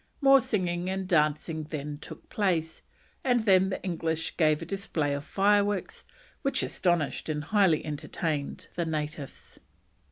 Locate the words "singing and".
0.39-1.07